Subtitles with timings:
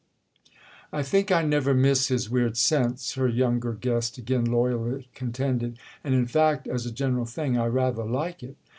[0.91, 6.25] "I think I never miss his weird sense," her younger guest again loyally contended—"and in
[6.25, 8.55] fact as a general thing I rather like it!"